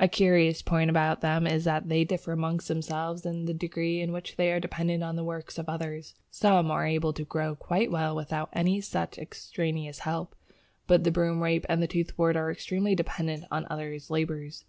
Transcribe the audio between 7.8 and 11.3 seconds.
well without any such extraneous help, but the